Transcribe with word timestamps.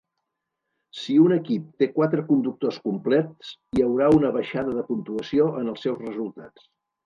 Si 1.01 1.17
un 1.23 1.35
equip 1.35 1.67
té 1.83 1.89
quatre 1.97 2.23
conductors 2.31 2.81
complets, 2.87 3.53
hi 3.77 3.87
haurà 3.89 4.11
una 4.19 4.35
baixada 4.41 4.77
de 4.81 4.89
puntuació 4.91 5.49
en 5.63 5.73
els 5.77 5.89
seus 5.89 6.05
resultats. 6.11 6.71